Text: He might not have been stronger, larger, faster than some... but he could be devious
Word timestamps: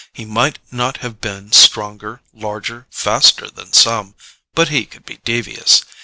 He 0.11 0.25
might 0.25 0.57
not 0.71 0.97
have 1.05 1.21
been 1.21 1.51
stronger, 1.51 2.21
larger, 2.33 2.87
faster 2.89 3.51
than 3.51 3.71
some... 3.71 4.15
but 4.55 4.69
he 4.69 4.87
could 4.87 5.05
be 5.05 5.17
devious 5.17 5.85